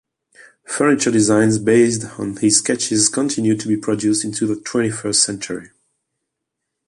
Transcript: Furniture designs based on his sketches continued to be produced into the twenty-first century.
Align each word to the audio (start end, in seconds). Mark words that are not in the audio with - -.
Furniture 0.65 1.11
designs 1.11 1.59
based 1.59 2.17
on 2.19 2.35
his 2.37 2.57
sketches 2.57 3.07
continued 3.07 3.59
to 3.59 3.67
be 3.67 3.77
produced 3.77 4.25
into 4.25 4.47
the 4.47 4.55
twenty-first 4.59 5.21
century. 5.23 5.69